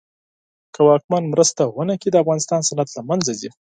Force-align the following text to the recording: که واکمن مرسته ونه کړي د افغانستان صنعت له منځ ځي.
که 0.73 0.79
واکمن 0.87 1.23
مرسته 1.33 1.63
ونه 1.67 1.95
کړي 1.99 2.09
د 2.11 2.15
افغانستان 2.23 2.59
صنعت 2.69 2.89
له 2.93 3.01
منځ 3.09 3.25
ځي. 3.39 3.49